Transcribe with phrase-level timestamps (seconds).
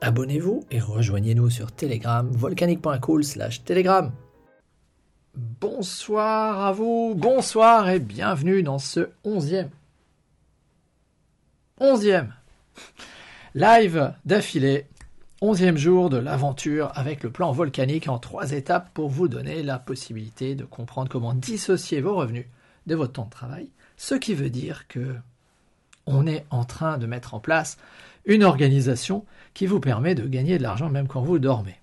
[0.00, 4.12] Abonnez-vous et rejoignez-nous sur Telegram, volcanique.cool slash Telegram.
[5.34, 9.70] Bonsoir à vous, bonsoir et bienvenue dans ce onzième,
[11.80, 12.32] onzième
[13.56, 14.86] live d'affilée,
[15.40, 19.80] onzième jour de l'aventure avec le plan volcanique en trois étapes pour vous donner la
[19.80, 22.46] possibilité de comprendre comment dissocier vos revenus
[22.86, 25.16] de votre temps de travail, ce qui veut dire que
[26.06, 27.78] on est en train de mettre en place
[28.28, 29.24] une organisation
[29.54, 31.80] qui vous permet de gagner de l'argent même quand vous dormez.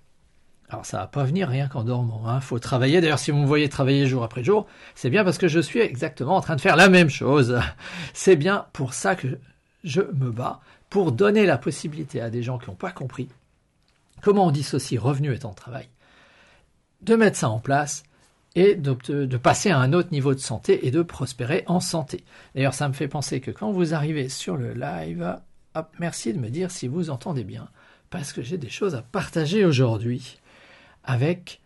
[0.69, 2.39] Alors ça va pas venir rien qu'en dormant, il hein.
[2.39, 3.01] faut travailler.
[3.01, 5.79] D'ailleurs, si vous me voyez travailler jour après jour, c'est bien parce que je suis
[5.79, 7.59] exactement en train de faire la même chose.
[8.13, 9.39] C'est bien pour ça que
[9.83, 13.29] je me bats, pour donner la possibilité à des gens qui n'ont pas compris
[14.21, 15.87] comment on dissocie revenu et temps de travail,
[17.01, 18.03] de mettre ça en place
[18.55, 22.23] et de, passer à un autre niveau de santé et de prospérer en santé.
[22.55, 25.37] D'ailleurs, ça me fait penser que quand vous arrivez sur le live,
[25.99, 27.69] merci de me dire si vous entendez bien,
[28.09, 30.39] parce que j'ai des choses à partager aujourd'hui
[31.03, 31.61] avec...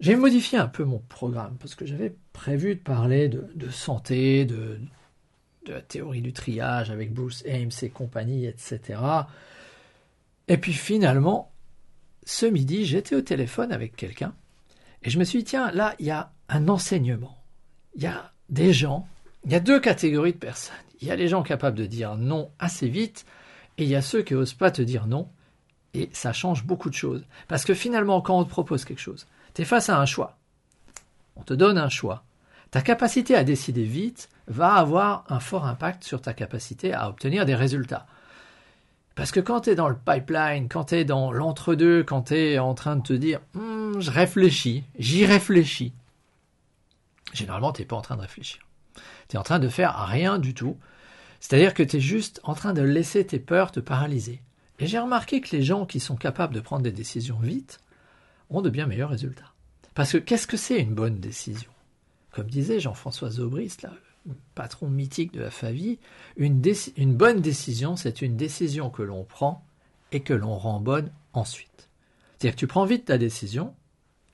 [0.00, 4.78] J'ai modifié un peu mon programme, parce que j'avais prévu de parler de, santé, de,
[5.66, 9.00] de, la théorie du triage avec Bruce Ames et compagnie, etc.
[10.48, 11.52] Et puis finalement,
[12.24, 14.34] ce midi, j'étais au téléphone avec quelqu'un,
[15.04, 17.38] et je me suis dit, tiens, là, il y a un enseignement.
[17.94, 19.06] Il y a des gens,
[19.44, 20.74] il y a deux catégories de personnes.
[21.04, 23.26] Il y a les gens capables de dire non assez vite,
[23.76, 25.28] et il y a ceux qui n'osent pas te dire non,
[25.92, 27.26] et ça change beaucoup de choses.
[27.46, 30.38] Parce que finalement, quand on te propose quelque chose, tu es face à un choix.
[31.36, 32.24] On te donne un choix.
[32.70, 37.44] Ta capacité à décider vite va avoir un fort impact sur ta capacité à obtenir
[37.44, 38.06] des résultats.
[39.14, 42.34] Parce que quand tu es dans le pipeline, quand tu es dans l'entre-deux, quand tu
[42.34, 45.92] es en train de te dire hmm, je réfléchis, j'y réfléchis,
[47.34, 48.62] généralement tu n'es pas en train de réfléchir.
[49.28, 50.78] Tu es en train de faire rien du tout
[51.44, 54.40] c'est-à-dire que tu es juste en train de laisser tes peurs te paralyser.
[54.78, 57.80] Et j'ai remarqué que les gens qui sont capables de prendre des décisions vite
[58.48, 59.52] ont de bien meilleurs résultats.
[59.92, 61.70] Parce que qu'est-ce que c'est une bonne décision?
[62.30, 63.76] Comme disait Jean-François Zobris,
[64.26, 65.50] le patron mythique de la
[66.38, 66.62] une,
[66.96, 69.66] une bonne décision, c'est une décision que l'on prend
[70.12, 71.90] et que l'on rend bonne ensuite.
[72.38, 73.74] C'est-à-dire que tu prends vite ta décision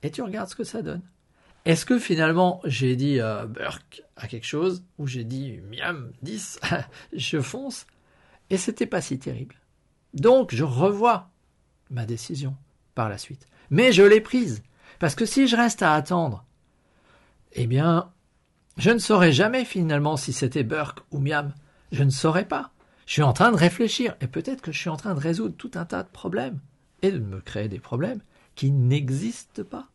[0.01, 1.01] et tu regardes ce que ça donne.
[1.65, 6.59] Est-ce que finalement j'ai dit euh, Burke à quelque chose ou j'ai dit Miam 10,
[7.13, 7.85] je fonce
[8.49, 9.55] et c'était pas si terrible.
[10.13, 11.29] Donc je revois
[11.89, 12.55] ma décision
[12.95, 13.47] par la suite.
[13.69, 14.63] Mais je l'ai prise
[14.99, 16.45] parce que si je reste à attendre,
[17.53, 18.11] eh bien,
[18.77, 21.53] je ne saurais jamais finalement si c'était Burke ou Miam.
[21.91, 22.71] Je ne saurais pas.
[23.05, 25.55] Je suis en train de réfléchir et peut-être que je suis en train de résoudre
[25.55, 26.59] tout un tas de problèmes
[27.01, 28.21] et de me créer des problèmes
[28.55, 29.90] qui n'existent pas.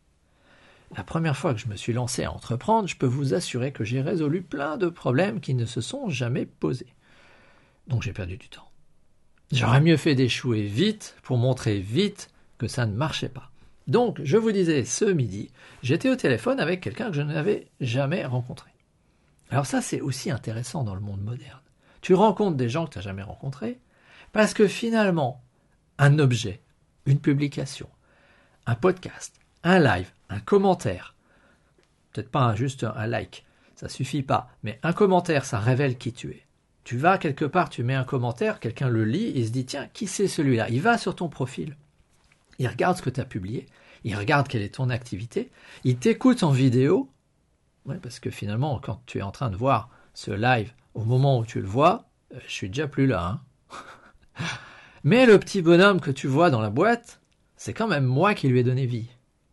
[0.95, 3.85] La première fois que je me suis lancé à entreprendre, je peux vous assurer que
[3.85, 6.95] j'ai résolu plein de problèmes qui ne se sont jamais posés.
[7.89, 8.69] Donc j'ai perdu du temps.
[9.53, 13.51] J'aurais mieux fait d'échouer vite pour montrer vite que ça ne marchait pas.
[13.87, 15.53] Donc, je vous disais, ce midi,
[15.83, 18.71] j'étais au téléphone avec quelqu'un que je n'avais jamais rencontré.
[19.51, 21.61] Alors ça, c'est aussi intéressant dans le monde moderne.
[22.01, 23.79] Tu rencontres des gens que tu n'as jamais rencontrés,
[24.33, 25.45] parce que finalement,
[25.99, 26.61] un objet,
[27.07, 27.89] une publication,
[28.67, 31.15] un podcast, un live, un commentaire,
[32.13, 33.45] peut-être pas juste un like,
[33.75, 36.47] ça suffit pas, mais un commentaire, ça révèle qui tu es.
[36.85, 39.89] Tu vas quelque part, tu mets un commentaire, quelqu'un le lit, il se dit tiens,
[39.93, 40.69] qui c'est celui-là?
[40.71, 41.77] Il va sur ton profil,
[42.59, 43.67] il regarde ce que tu as publié,
[44.05, 45.51] il regarde quelle est ton activité,
[45.85, 47.11] il t'écoute en vidéo,
[48.03, 51.45] parce que finalement, quand tu es en train de voir ce live, au moment où
[51.45, 53.41] tu le vois, euh, je suis déjà plus là.
[53.71, 53.77] Hein.
[55.05, 57.21] Mais le petit bonhomme que tu vois dans la boîte,
[57.57, 59.09] c'est quand même moi qui lui ai donné vie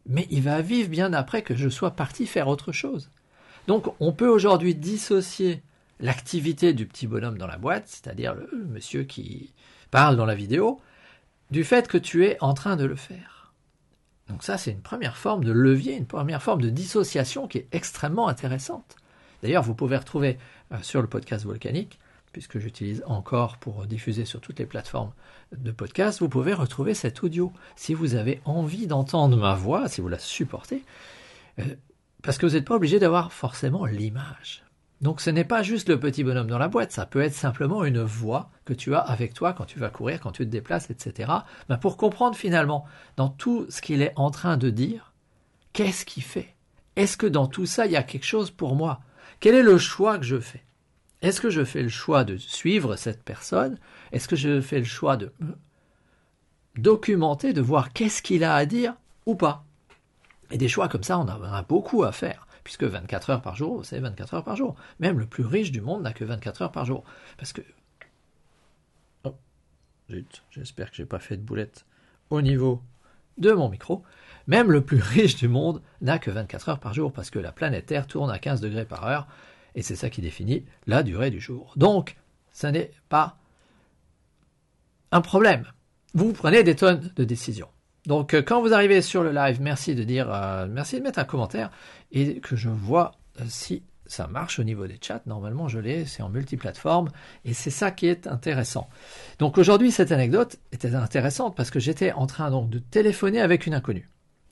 [0.06, 3.10] mais il va vivre bien après que je sois parti faire autre chose.
[3.68, 5.64] Donc on peut aujourd'hui dissocier
[6.00, 9.54] l'activité du petit bonhomme dans la boîte, c'est-à-dire le monsieur qui
[9.92, 10.82] parle dans la vidéo,
[11.52, 13.54] du fait que tu es en train de le faire.
[14.30, 17.68] Donc ça, c'est une première forme de levier, une première forme de dissociation qui est
[17.72, 18.96] extrêmement intéressante.
[19.42, 20.38] D'ailleurs, vous pouvez retrouver
[20.72, 22.00] euh, sur le podcast volcanique
[22.34, 25.14] puisque j'utilise encore pour diffuser sur toutes les plateformes
[25.56, 27.54] de podcast, vous pouvez retrouver cet audio.
[27.76, 30.84] Si vous avez envie d'entendre ma voix, si vous la supportez,
[31.60, 31.64] euh,
[32.24, 34.64] parce que vous n'êtes pas obligé d'avoir forcément l'image.
[35.02, 37.84] Donc ce n'est pas juste le petit bonhomme dans la boîte, ça peut être simplement
[37.84, 40.90] une voix que tu as avec toi quand tu vas courir, quand tu te déplaces,
[40.90, 41.32] etc.
[41.82, 42.86] Pour comprendre finalement
[43.18, 45.14] dans tout ce qu'il est en train de dire,
[45.74, 46.56] qu'est-ce qu'il fait?
[46.96, 49.02] Est-ce que dans tout ça, il y a quelque chose pour moi?
[49.40, 50.64] Quel est le choix que je fais?
[51.24, 53.80] Est-ce que je fais le choix de suivre cette personne?
[54.12, 55.32] Est-ce que je fais le choix de
[56.76, 58.94] documenter, de voir qu'est-ce qu'il a à dire
[59.26, 59.66] ou pas?
[60.52, 63.56] Et des choix comme ça, on en a beaucoup à faire puisque 24 heures par
[63.56, 64.76] jour, c'est 24 heures par jour.
[65.00, 67.04] Même le plus riche du monde n'a que 24 heures par jour.
[67.38, 67.62] Parce que...
[69.24, 69.36] Oh,
[70.52, 71.86] j'espère que j'ai pas fait de boulette
[72.30, 72.82] au niveau
[73.38, 74.04] de mon micro.
[74.48, 77.52] Même le plus riche du monde n'a que 24 heures par jour, parce que la
[77.52, 79.28] planète Terre tourne à 15 degrés par heure,
[79.76, 81.74] et c'est ça qui définit la durée du jour.
[81.76, 82.16] Donc,
[82.52, 83.38] ce n'est pas
[85.12, 85.66] un problème.
[86.14, 87.70] Vous prenez des tonnes de décisions.
[88.06, 91.20] Donc, euh, quand vous arrivez sur le live, merci de dire, euh, merci de mettre
[91.20, 91.72] un commentaire
[92.12, 95.22] et que je vois euh, si ça marche au niveau des chats.
[95.26, 97.10] Normalement, je l'ai, c'est en multiplateforme
[97.46, 98.90] et c'est ça qui est intéressant.
[99.40, 103.66] Donc aujourd'hui, cette anecdote était intéressante parce que j'étais en train donc de téléphoner avec
[103.66, 104.10] une inconnue.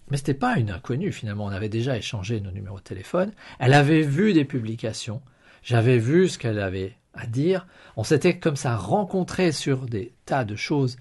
[0.09, 3.31] Mais ce n'était pas une inconnue finalement, on avait déjà échangé nos numéros de téléphone.
[3.59, 5.21] Elle avait vu des publications,
[5.63, 7.68] j'avais vu ce qu'elle avait à dire.
[7.95, 10.98] On s'était comme ça rencontrés sur des tas de choses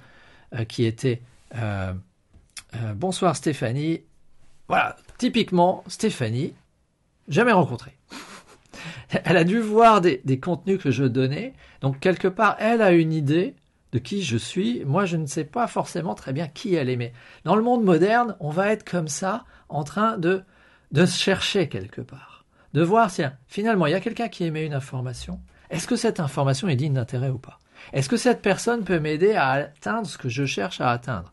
[0.69, 1.23] qui étaient
[2.75, 4.03] euh, bonsoir Stéphanie.
[4.69, 6.55] Voilà, typiquement Stéphanie,
[7.29, 7.97] jamais rencontrée.
[9.25, 13.13] elle a dû voir des, contenus que je donnais, donc quelque part elle a une
[13.13, 13.55] idée
[13.93, 14.85] de qui je suis.
[14.85, 17.13] Moi, je ne sais pas forcément très bien qui elle mais
[17.45, 20.43] dans le monde moderne, on va être comme ça, en train de,
[20.93, 22.45] de se chercher quelque part,
[22.75, 25.41] de voir si finalement il y a quelqu'un qui émet une information.
[25.71, 27.59] Est-ce que cette information est digne d'intérêt ou pas?
[27.93, 31.33] Est-ce que cette personne peut m'aider à atteindre ce que je cherche à atteindre?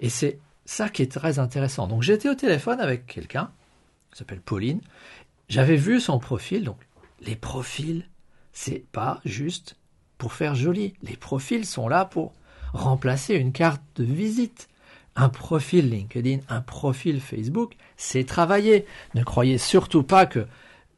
[0.00, 1.86] Et c'est ça qui est très intéressant.
[1.86, 3.50] Donc j'étais au téléphone avec quelqu'un,
[4.12, 4.80] qui s'appelle Pauline.
[5.48, 6.78] J'avais vu son profil, donc
[7.20, 8.06] les profils,
[8.52, 9.77] c'est pas juste
[10.18, 10.94] pour faire joli.
[11.02, 12.34] Les profils sont là pour
[12.72, 14.68] remplacer une carte de visite.
[15.16, 18.86] Un profil LinkedIn, un profil Facebook, c'est travailler.
[19.14, 20.46] Ne croyez surtout pas que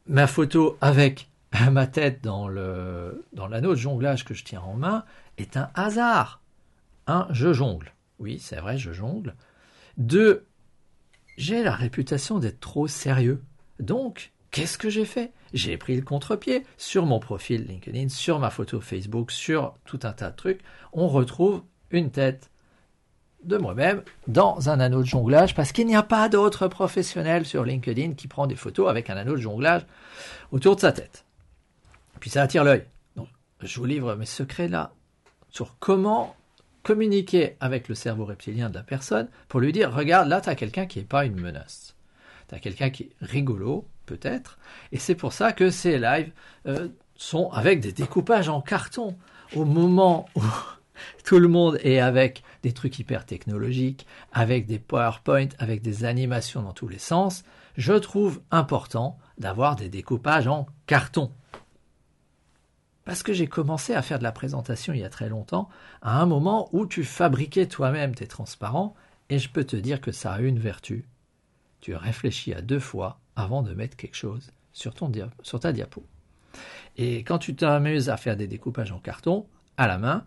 [0.07, 1.29] ma photo avec
[1.71, 5.05] ma tête dans le dans l'anneau de jonglage que je tiens en main
[5.37, 6.41] est un hasard.
[7.07, 7.93] Un, je jongle.
[8.19, 9.35] Oui, c'est vrai, je jongle.
[9.97, 10.45] Deux,
[11.37, 13.41] j'ai la réputation d'être trop sérieux.
[13.79, 15.31] Donc, qu'est-ce que j'ai fait?
[15.53, 20.13] J'ai pris le contre-pied sur mon profil LinkedIn, sur ma photo Facebook, sur tout un
[20.13, 20.61] tas de trucs.
[20.93, 22.49] On retrouve une tête
[23.43, 27.63] de moi-même dans un anneau de jonglage parce qu'il n'y a pas d'autre professionnel sur
[27.63, 29.85] LinkedIn qui prend des photos avec un anneau de jonglage
[30.51, 31.25] autour de sa tête.
[32.19, 32.85] Puis ça attire l'œil.
[33.15, 33.27] Donc,
[33.61, 34.93] je vous livre mes secrets là
[35.49, 36.35] sur comment
[36.83, 40.55] communiquer avec le cerveau reptilien de la personne pour lui dire, regarde, là, tu as
[40.55, 41.95] quelqu'un qui n'est pas une menace.
[42.47, 44.57] Tu as quelqu'un qui est rigolo, peut-être,
[44.91, 46.33] et c'est pour ça que ces lives
[46.67, 49.15] euh, sont avec des découpages en carton.
[49.55, 50.41] Au moment où
[51.25, 56.61] tout le monde est avec des trucs hyper technologiques, avec des PowerPoint, avec des animations
[56.61, 57.43] dans tous les sens,
[57.77, 61.31] je trouve important d'avoir des découpages en carton.
[63.05, 65.69] Parce que j'ai commencé à faire de la présentation il y a très longtemps,
[66.01, 68.93] à un moment où tu fabriquais toi-même tes transparents,
[69.29, 71.05] et je peux te dire que ça a une vertu.
[71.79, 76.03] Tu réfléchis à deux fois avant de mettre quelque chose sur, ta diapo.
[76.97, 79.45] Et quand tu t'amuses à faire des découpages en carton,
[79.77, 80.25] à la main,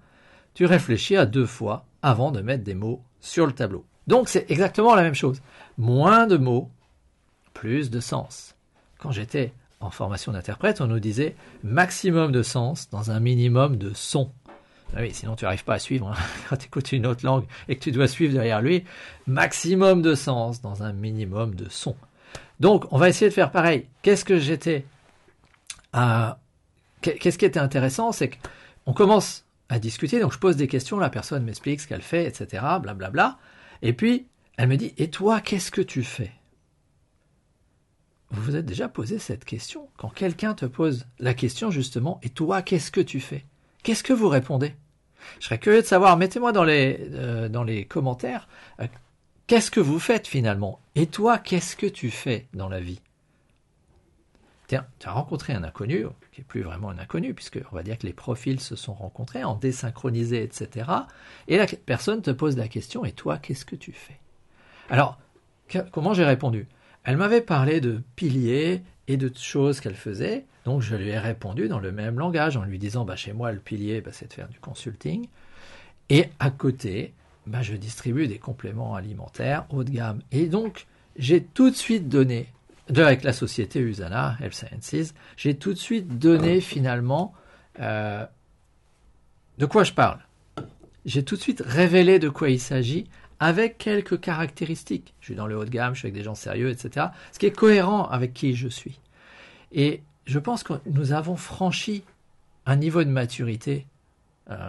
[0.55, 3.85] tu réfléchis à deux fois avant de mettre des mots sur le tableau.
[4.07, 5.41] Donc c'est exactement la même chose.
[5.79, 6.71] Moins de mots,
[7.53, 8.55] plus de sens.
[8.99, 13.93] Quand j'étais en formation d'interprète, on nous disait maximum de sens dans un minimum de
[13.95, 14.31] son.
[14.97, 16.09] Ah oui, sinon tu n'arrives pas à suivre.
[16.09, 16.23] Hein.
[16.49, 18.85] Quand tu écoutes une autre langue et que tu dois suivre derrière lui,
[19.27, 21.97] maximum de sens dans un minimum de son.
[22.61, 23.87] Donc, on va essayer de faire pareil.
[24.03, 24.85] Qu'est-ce que j'étais
[25.93, 26.39] à...
[27.01, 31.11] Qu'est-ce qui était intéressant, c'est qu'on commence à discuter, donc je pose des questions, la
[31.11, 32.95] personne m'explique ce qu'elle fait, etc., blablabla.
[32.95, 33.39] Bla bla,
[33.83, 36.33] et puis, elle me dit, et toi, qu'est-ce que tu fais?
[38.31, 42.31] Vous vous êtes déjà posé cette question Quand quelqu'un te pose la question justement, et
[42.31, 43.45] toi, qu'est-ce que tu fais?
[43.83, 44.75] Qu'est-ce que vous répondez?
[45.39, 48.49] Je serais curieux de savoir, mettez-moi dans les, euh, dans les commentaires,
[48.81, 48.87] euh,
[49.47, 50.81] qu'est-ce que vous faites finalement?
[50.95, 53.01] Et toi, qu'est-ce que tu fais dans la vie?
[54.67, 57.83] Tiens, tu as rencontré un inconnu, qui est plus vraiment un inconnu, puisque on va
[57.83, 60.91] dire que les profils se sont rencontrés, en désynchronisé, etc.
[61.49, 64.19] Et la personne te pose la question, et toi, qu'est-ce que tu fais?
[64.89, 65.19] Alors,
[65.93, 66.67] comment j'ai répondu?
[67.05, 71.69] Elle m'avait parlé de piliers et de choses qu'elle faisait, donc je lui ai répondu
[71.69, 74.33] dans le même langage en lui disant bah, chez moi le pilier bah, c'est de
[74.33, 75.29] faire du consulting,
[76.09, 77.13] et à côté
[77.47, 80.21] bah, je distribue des compléments alimentaires haut de gamme.
[80.33, 80.87] Et donc
[81.17, 82.49] j'ai tout de suite donné
[82.89, 87.33] avec la société Usana, Health Sciences, j'ai tout de suite donné finalement
[87.81, 88.27] euh,
[89.59, 90.19] de quoi je parle.
[91.07, 93.07] J'ai tout de suite révélé de quoi il s'agit
[93.41, 95.15] avec quelques caractéristiques.
[95.21, 97.09] Je suis dans le haut de gamme, je suis avec des gens sérieux, etc.
[97.33, 99.01] Ce qui est cohérent avec qui je suis.
[99.73, 102.05] Et je pense que nous avons franchi
[102.67, 103.87] un niveau de maturité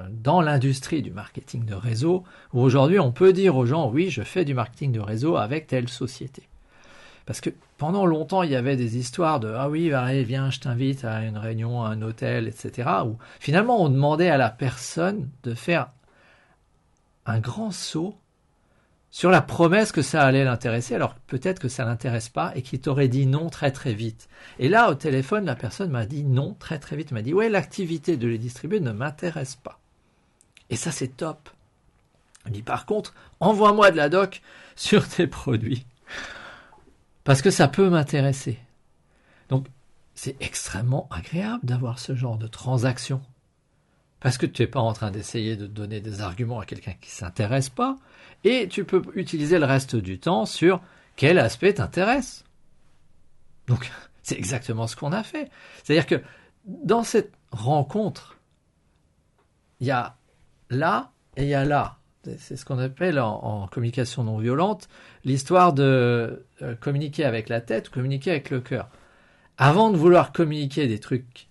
[0.09, 4.21] dans l'industrie du marketing de réseau, où aujourd'hui on peut dire aux gens, oui, je
[4.21, 6.47] fais du marketing de réseau avec telle société.
[7.25, 10.59] Parce que pendant longtemps, il y avait des histoires de Ah oui, allez, viens, je
[10.59, 12.89] t'invite à une réunion, à un hôtel, etc.
[13.05, 15.89] Où finalement, on demandait à la personne de faire
[17.25, 18.15] un grand saut
[19.15, 22.81] sur la promesse que ça allait l'intéresser, alors peut-être que ça l'intéresse pas et qu'il
[22.81, 24.27] t'aurait dit non très très vite.
[24.59, 27.13] Et là, au téléphone, la personne m'a dit non très très vite.
[27.13, 29.79] m'a dit ouais, l'activité de les distribuer ne m'intéresse pas.
[30.69, 31.49] Et ça, c'est top.
[32.45, 34.41] Il dit par contre, envoie-moi de la doc
[34.75, 35.85] sur tes produits.
[37.23, 38.59] Parce que ça peut m'intéresser.
[39.47, 39.67] Donc,
[40.13, 43.21] c'est extrêmement agréable d'avoir ce genre de transaction.
[44.25, 47.09] Parce que tu n'es pas en train d'essayer de donner des arguments à quelqu'un qui
[47.09, 47.95] ne s'intéresse pas,
[48.43, 50.81] et tu peux utiliser le reste du temps sur
[51.15, 52.43] quel aspect t'intéresse.
[53.67, 53.91] Donc,
[54.23, 55.51] c'est exactement ce qu'on a fait.
[55.83, 56.23] C'est-à-dire que
[56.65, 58.39] dans cette rencontre,
[59.79, 60.17] il y a
[60.71, 61.99] là et il y a là.
[62.39, 64.89] C'est ce qu'on appelle en, communication non violente
[65.23, 68.89] l'histoire de euh, communiquer avec la tête communiquer avec le cœur.
[69.59, 71.47] Avant de vouloir communiquer des trucs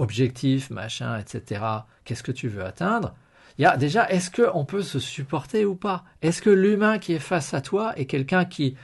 [0.00, 1.62] objectifs, machin, etc.,
[2.04, 3.14] qu'est-ce que tu veux atteindre?
[3.58, 6.04] Il y a déjà, est-ce qu'on peut se supporter ou pas?
[6.22, 8.76] Est-ce que l'humain qui est face à toi est quelqu'un qui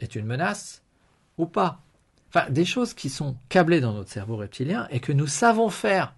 [0.00, 0.82] est une menace
[1.36, 1.82] ou pas?
[2.28, 6.14] Enfin, des choses qui sont câblées dans notre cerveau reptilien et que nous savons faire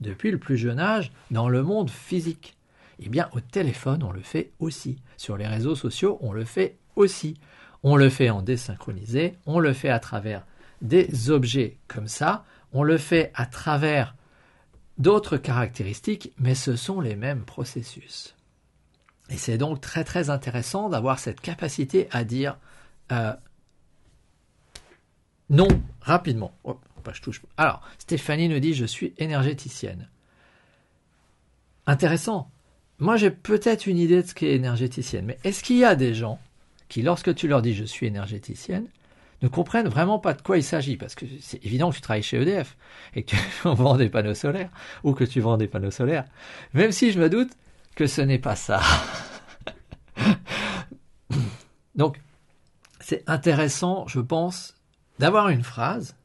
[0.00, 2.56] depuis le plus jeune âge dans le monde physique.
[2.98, 4.98] Eh bien, au téléphone, on le fait aussi.
[5.16, 7.36] Sur les réseaux sociaux, on le fait aussi.
[7.82, 10.44] On le fait en désynchronisé, on le fait à travers
[10.82, 14.14] des objets comme ça, on le fait à travers
[14.98, 18.34] d'autres caractéristiques, mais ce sont les mêmes processus.
[19.30, 22.58] Et c'est donc très très intéressant d'avoir cette capacité à dire
[23.12, 23.32] euh,
[25.48, 25.68] non
[26.00, 26.52] rapidement.
[27.22, 27.42] touche.
[27.56, 30.08] Alors, Stéphanie nous dit je suis énergéticienne.
[31.86, 32.50] Intéressant.
[32.98, 36.14] Moi, j'ai peut-être une idée de ce qu'est énergéticienne, mais est-ce qu'il y a des
[36.14, 36.38] gens
[36.88, 38.86] qui, lorsque tu leur dis je suis énergéticienne,
[39.42, 42.22] ne comprennent vraiment pas de quoi il s'agit Parce que c'est évident que tu travailles
[42.22, 42.76] chez EDF
[43.14, 44.70] et que tu vends des panneaux solaires
[45.02, 46.24] ou que tu vends des panneaux solaires,
[46.74, 47.52] même si je me doute
[47.96, 48.80] que ce n'est pas ça.
[51.94, 52.20] Donc,
[53.00, 54.76] c'est intéressant, je pense,
[55.18, 56.16] d'avoir une phrase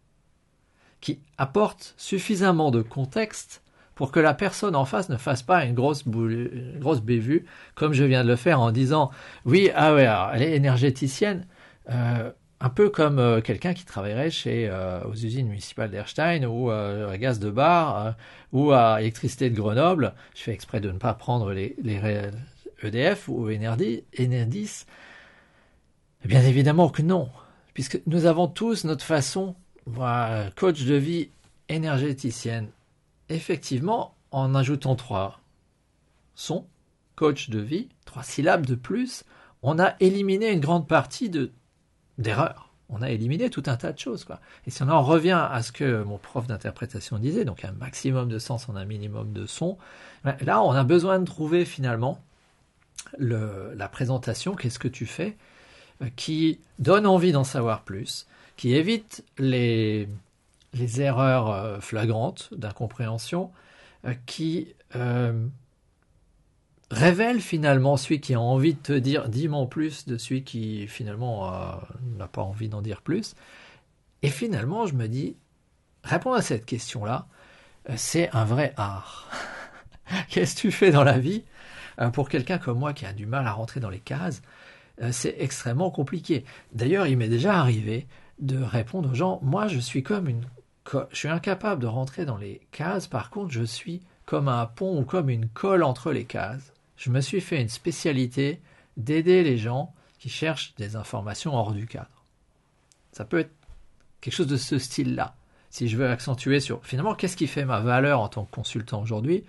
[1.02, 3.62] qui apporte suffisamment de contexte
[3.96, 7.46] pour que la personne en face ne fasse pas une grosse, grosse bévue,
[7.76, 9.10] comme je viens de le faire en disant
[9.46, 11.48] oui, ah ouais, elle est énergéticienne,
[11.90, 16.70] euh, un peu comme euh, quelqu'un qui travaillerait chez euh, aux usines municipales d'Erstein ou
[16.70, 18.16] à Gaz de Bar
[18.54, 20.14] ou à Électricité de Grenoble.
[20.36, 21.76] Je fais exprès de ne pas prendre les,
[22.82, 24.04] EDF ou Enerdis.
[24.20, 24.86] Enerdis.
[26.24, 27.30] Bien évidemment que non,
[27.74, 31.30] puisque nous avons tous notre façon, voilà, coach de vie
[31.70, 32.70] énergéticienne,
[33.30, 35.40] effectivement, en ajoutant trois
[36.34, 36.66] sons,
[37.16, 39.24] coach de vie, trois syllabes de plus,
[39.62, 41.52] on a éliminé une grande partie de
[42.18, 42.70] d'erreurs.
[42.90, 44.26] On a éliminé tout un tas de choses.
[44.26, 44.40] Quoi.
[44.68, 48.30] Et si on en revient à ce que mon prof d'interprétation disait, donc un maximum
[48.30, 49.78] de sens en un minimum de son,
[50.24, 52.22] ben là on a besoin de trouver finalement
[53.18, 55.36] le, la présentation, qu'est-ce que tu fais,
[56.02, 60.08] euh, qui donne envie d'en savoir plus, qui évite les,
[61.00, 63.52] erreurs euh, flagrantes d'incompréhension
[64.06, 64.74] euh, qui
[66.92, 71.52] révèlent finalement celui qui a envie de te dire dis-moi plus de celui qui finalement
[72.18, 73.36] n'a pas envie d'en dire plus.
[74.22, 75.36] Et finalement, je me dis,
[76.04, 77.28] répondre à cette question-là,
[77.96, 79.30] c'est un vrai art.
[80.30, 81.44] Qu'est-ce que tu fais dans la vie
[82.14, 84.42] pour quelqu'un comme moi qui a du mal à rentrer dans les cases
[85.12, 86.46] C'est extrêmement compliqué.
[86.74, 88.08] D'ailleurs, il m'est déjà arrivé
[88.40, 90.44] de répondre aux gens, moi je suis comme une
[91.12, 95.00] je suis incapable de rentrer dans les cases, par contre je suis comme un pont
[95.00, 96.74] ou comme une colle entre les cases.
[96.98, 98.62] Je me suis fait une spécialité
[98.98, 102.24] d'aider les gens qui cherchent des informations hors du cadre.
[103.12, 103.54] Ça peut être
[104.22, 105.36] quelque chose de ce style-là.
[105.70, 109.02] Si je veux accentuer sur finalement qu'est-ce qui fait ma valeur en tant que consultant
[109.02, 109.44] aujourd'hui,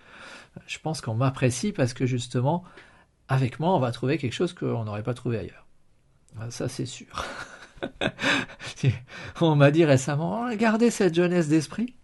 [0.67, 2.65] je pense qu'on m'apprécie parce que justement,
[3.29, 5.67] avec moi, on va trouver quelque chose qu'on n'aurait pas trouvé ailleurs.
[6.51, 7.25] Ça, c'est sûr.
[9.41, 11.95] On m'a dit récemment, oh, gardez cette jeunesse d'esprit,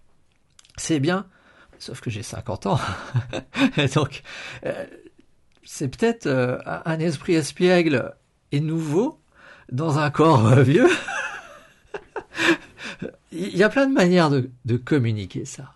[0.77, 1.27] c'est bien,
[1.79, 2.81] sauf que j'ai 50 ans.
[3.95, 4.23] Donc,
[4.65, 4.87] euh,
[5.65, 8.15] c'est peut-être euh, un esprit espiègle
[8.51, 9.21] et nouveau
[9.71, 10.89] dans un corps euh, vieux.
[13.33, 15.75] Il y a plein de manières de, de communiquer ça.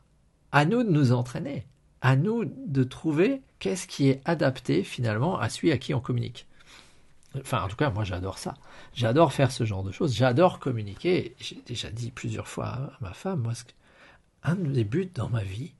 [0.52, 1.66] À nous de nous entraîner.
[2.02, 6.46] À nous de trouver qu'est-ce qui est adapté finalement à celui à qui on communique.
[7.40, 8.54] Enfin, en tout cas, moi j'adore ça.
[8.94, 10.14] J'adore faire ce genre de choses.
[10.14, 11.34] J'adore communiquer.
[11.38, 13.52] J'ai déjà dit plusieurs fois à ma femme, moi,
[14.42, 15.72] un des buts dans ma vie,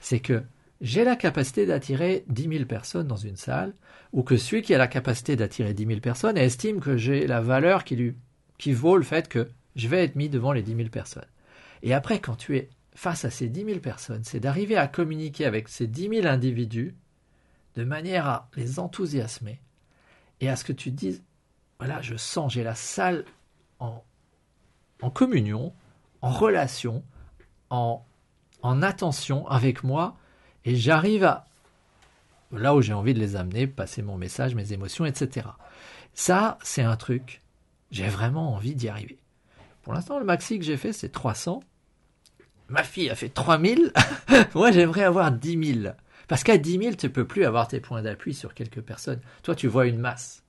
[0.00, 0.42] c'est que
[0.80, 3.74] j'ai la capacité d'attirer 10 000 personnes dans une salle,
[4.12, 7.40] ou que celui qui a la capacité d'attirer 10 000 personnes estime que j'ai la
[7.40, 8.14] valeur qui, lui,
[8.58, 11.26] qui vaut le fait que je vais être mis devant les 10 000 personnes.
[11.82, 15.44] Et après, quand tu es face à ces 10 000 personnes, c'est d'arriver à communiquer
[15.44, 16.94] avec ces 10 000 individus
[17.76, 19.60] de manière à les enthousiasmer
[20.40, 21.22] et à ce que tu dises,
[21.78, 23.24] voilà, je sens, j'ai la salle
[23.78, 24.02] en,
[25.00, 25.72] en communion,
[26.22, 27.04] en relation,
[27.70, 28.04] en,
[28.62, 30.16] en attention avec moi,
[30.68, 31.46] et j'arrive à
[32.52, 35.46] là où j'ai envie de les amener, passer mon message, mes émotions, etc.
[36.12, 37.40] Ça, c'est un truc,
[37.90, 39.18] j'ai vraiment envie d'y arriver.
[39.82, 41.62] Pour l'instant, le maxi que j'ai fait, c'est 300.
[42.68, 43.94] Ma fille a fait 3000.
[44.54, 45.94] Moi, j'aimerais avoir 10 000.
[46.26, 49.20] Parce qu'à 10 000, tu peux plus avoir tes points d'appui sur quelques personnes.
[49.42, 50.42] Toi, tu vois une masse.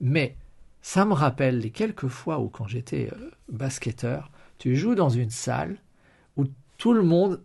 [0.00, 0.34] Mais
[0.80, 5.28] ça me rappelle les quelques fois où, quand j'étais euh, basketteur, tu joues dans une
[5.28, 5.76] salle
[6.38, 6.46] où
[6.78, 7.42] tout le monde,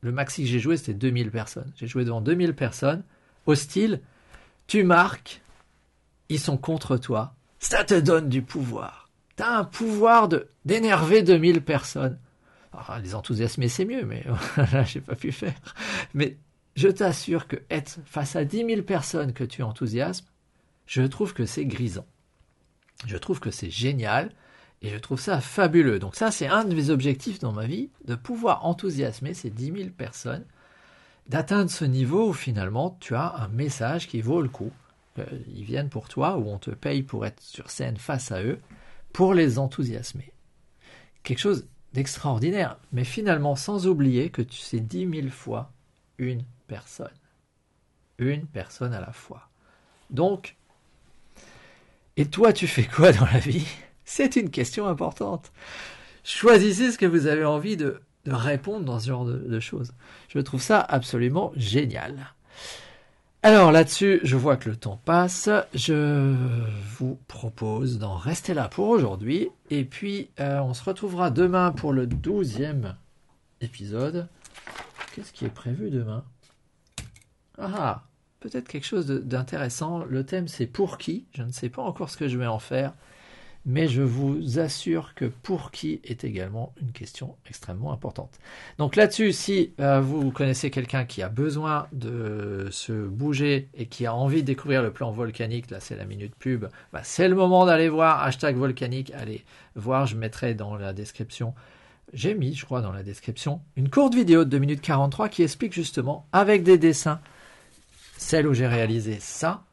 [0.00, 1.72] le maxi que j'ai joué, c'était 2000 personnes.
[1.76, 3.02] J'ai joué devant 2000 personnes,
[3.46, 4.00] hostile.
[4.66, 5.40] Tu marques,
[6.28, 7.34] ils sont contre toi.
[7.58, 9.10] Ça te donne du pouvoir.
[9.36, 10.28] Tu as un pouvoir
[10.64, 12.18] d'énerver 2000 personnes.
[12.72, 14.24] Alors, les enthousiasmer, c'est mieux, mais
[14.72, 15.54] là, j'ai pas pu faire.
[16.14, 16.36] Mais
[16.76, 20.26] je t'assure que être face à 10 000 personnes que tu enthousiasmes,
[20.86, 22.06] je trouve que c'est grisant.
[23.06, 24.30] Je trouve que c'est génial
[24.82, 25.98] et je trouve ça fabuleux.
[25.98, 29.72] Donc ça, c'est un de mes objectifs dans ma vie, de pouvoir enthousiasmer ces 10
[29.72, 30.44] 000 personnes,
[31.26, 34.72] d'atteindre ce niveau où finalement tu as un message qui vaut le coup.
[35.48, 38.60] Ils viennent pour toi, ou on te paye pour être sur scène face à eux,
[39.12, 40.32] pour les enthousiasmer.
[41.24, 45.72] Quelque chose d'extraordinaire, mais finalement sans oublier que tu sais 10 000 fois
[46.18, 47.08] une personne.
[48.18, 49.48] Une personne à la fois.
[50.10, 50.56] Donc,
[52.16, 53.66] et toi, tu fais quoi dans la vie?
[54.10, 55.52] C'est une question importante.
[56.24, 59.92] Choisissez ce que vous avez envie de, répondre dans ce genre de, choses.
[60.30, 62.32] Je trouve ça absolument génial.
[63.42, 65.50] Alors là-dessus, je vois que le temps passe.
[65.74, 66.34] Je
[66.96, 69.50] vous propose d'en rester là pour aujourd'hui.
[69.68, 72.96] Et puis, euh, on se retrouvera demain pour le douzième
[73.60, 74.26] épisode.
[75.14, 76.24] Qu'est-ce qui est prévu demain?
[77.58, 78.04] Ah,
[78.40, 80.02] peut-être quelque chose d'intéressant.
[80.04, 81.26] Le thème c'est pour qui?
[81.34, 82.94] Je ne sais pas encore ce que je vais en faire,
[83.66, 88.38] mais je vous assure que pour qui est également une question extrêmement importante.
[88.78, 94.06] Donc là-dessus, si euh, vous connaissez quelqu'un qui a besoin de se bouger et qui
[94.06, 97.34] a envie de découvrir le plan volcanique, là c'est la minute pub, bah, c'est le
[97.34, 99.12] moment d'aller voir hashtag volcanique.
[99.14, 99.44] Allez
[99.76, 101.54] voir, je mettrai dans la description
[102.12, 105.42] j'ai mis, je crois, dans la description, une courte vidéo de 2 minutes 43 qui
[105.42, 107.20] explique justement, avec des dessins,
[108.16, 109.64] celle où j'ai réalisé ça,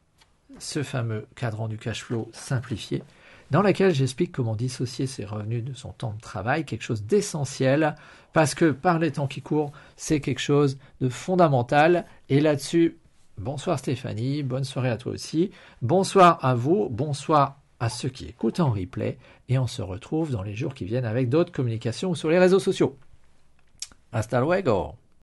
[0.58, 3.02] ce fameux cadran du cash flow simplifié,
[3.50, 7.94] dans laquelle j'explique comment dissocier ses revenus de son temps de travail, quelque chose d'essentiel,
[8.32, 12.96] parce que par les temps qui courent, c'est quelque chose de fondamental, et là-dessus,
[13.38, 15.50] bonsoir Stéphanie, bonne soirée à toi aussi,
[15.82, 19.18] bonsoir à vous, bonsoir à ceux qui écoutent en replay.
[19.48, 22.58] Et on se retrouve dans les jours qui viennent avec d'autres communications sur les réseaux
[22.58, 22.96] sociaux.
[24.12, 24.96] Hasta luego